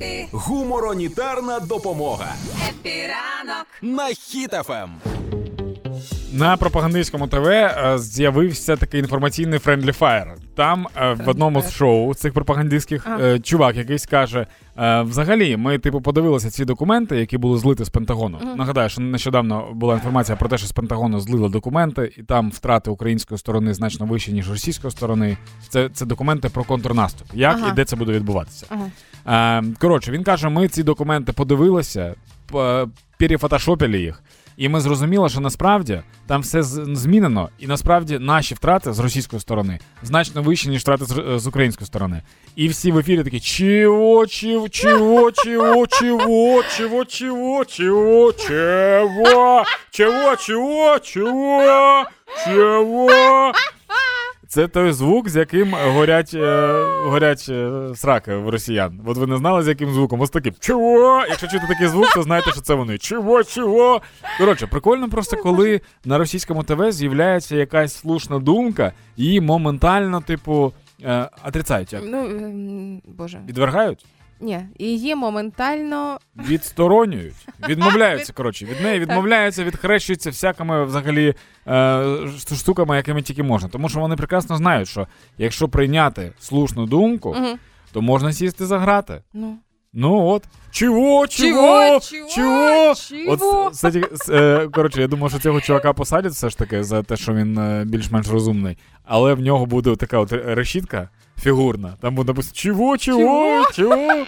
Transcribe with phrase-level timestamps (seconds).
[0.00, 2.34] Епі, Гуморонітарна допомога
[2.68, 3.66] епіранок.
[3.82, 4.08] на
[4.70, 5.00] Ем.
[6.32, 10.34] На пропагандистському ТВ е, з'явився такий інформаційний Friendly Fire.
[10.54, 14.46] Там е, в одному з шоу цих пропагандистських е, чувак якийсь каже:
[15.02, 18.38] взагалі, ми типу подивилися ці документи, які були злиті з Пентагону.
[18.56, 22.90] Нагадаю, що нещодавно була інформація про те, що з Пентагону злили документи, і там втрати
[22.90, 25.36] української сторони значно вищі, ніж російської сторони.
[25.68, 27.28] Це, це документи про контрнаступ.
[27.34, 27.68] Як Ага.
[27.72, 28.66] і де це буде відбуватися?
[29.24, 29.62] Ага.
[29.78, 32.14] Коротше, він каже: ми ці документи подивилися,
[33.18, 34.22] перефотошопили їх.
[34.58, 39.78] І ми зрозуміли, що насправді там все змінено, і насправді наші втрати з російської сторони
[40.02, 42.22] значно вищі, ніж втрати з, з української сторони.
[42.56, 47.64] І всі в ефірі такі: чого, чого, чого, чого, чого, чого, чого, чого,
[48.32, 52.04] чого, чого, чого, чого,
[52.44, 53.52] чого.
[54.48, 56.68] Це той звук, з яким горять, е,
[57.04, 59.00] горять е, сраки в росіян.
[59.06, 60.20] От ви не знали, з яким звуком?
[60.20, 61.24] Ось таким чого?
[61.28, 62.98] Якщо чути такий звук, то знаєте, що це вони.
[62.98, 64.00] Чого, чого?
[64.38, 70.72] Коротше, прикольно просто, коли на російському ТВ з'являється якась слушна думка, її моментально, типу,
[71.04, 71.92] е, отрицають.
[71.92, 72.02] як?
[72.04, 73.40] Ну, ем, боже.
[73.48, 74.06] Відвергають,
[74.40, 76.18] Ні, її моментально.
[76.36, 78.32] відсторонюють, відмовляються.
[78.32, 81.34] Коротше, від неї відмовляються, відхрещуються всякими взагалі
[81.68, 82.04] е,
[82.56, 83.68] штуками, якими тільки можна.
[83.68, 85.06] Тому що вони прекрасно знають, що
[85.38, 87.58] якщо прийняти слушну думку, Мгм.
[87.92, 89.22] то можна сісти за грати.
[89.34, 89.56] Ну.
[89.92, 90.44] Ну от.
[90.70, 92.00] Чого, Чого?
[92.00, 92.94] чого, Чого?
[93.28, 93.70] От, Чого?
[93.70, 97.34] кстати, е, коротше, я думав, що цього чувака посадять все ж таки за те, що
[97.34, 98.78] він е, більш-менш розумний.
[99.04, 101.08] Але в нього буде така от решітка
[101.42, 103.72] Фігурна Там ну, буде допустим, чого чего, чего?
[103.74, 104.24] чего?